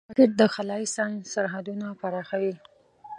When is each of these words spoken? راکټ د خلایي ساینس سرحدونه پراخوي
راکټ 0.09 0.31
د 0.37 0.41
خلایي 0.53 0.87
ساینس 0.95 1.21
سرحدونه 1.33 1.87
پراخوي 2.01 2.53